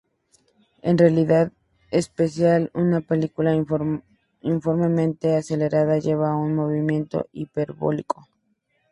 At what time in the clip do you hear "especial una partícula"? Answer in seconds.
1.91-3.53